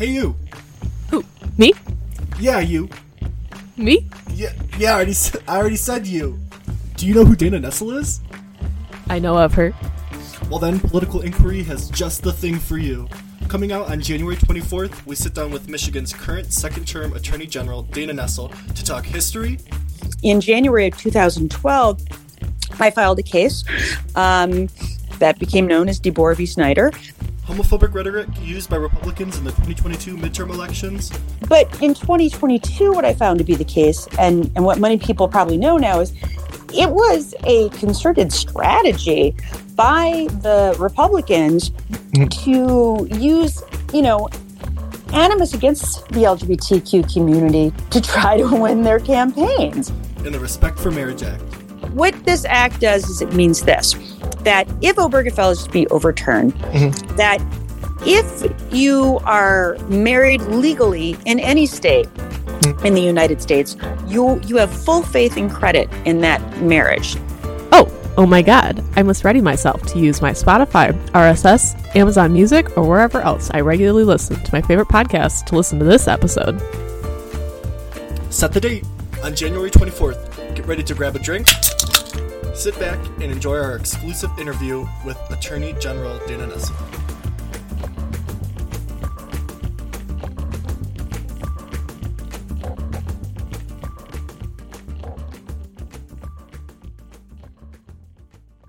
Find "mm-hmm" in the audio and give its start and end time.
56.54-57.16, 62.14-62.86